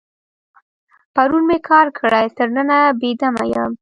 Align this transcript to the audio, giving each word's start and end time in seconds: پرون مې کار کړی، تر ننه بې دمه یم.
پرون 1.15 1.43
مې 1.49 1.57
کار 1.69 1.87
کړی، 1.99 2.25
تر 2.37 2.47
ننه 2.55 2.77
بې 2.99 3.11
دمه 3.19 3.45
یم. 3.53 3.69